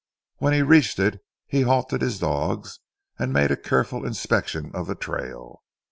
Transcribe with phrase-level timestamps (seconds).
[0.37, 2.79] When he reached it he halted his dogs
[3.19, 5.61] and made a careful inspection of the trail.